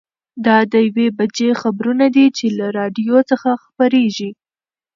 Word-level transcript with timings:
دا 0.45 0.57
د 0.71 0.73
یوې 0.87 1.07
بجې 1.17 1.49
خبرونه 1.61 2.05
دي 2.15 2.25
چې 2.37 2.45
له 2.57 2.67
راډیو 2.77 3.15
څخه 3.29 3.49
خپرېږي. 3.63 4.31